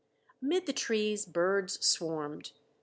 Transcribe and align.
Amid 0.41 0.65
the 0.65 0.73
trees 0.73 1.27
birds 1.27 1.85
swarmed. 1.85 2.53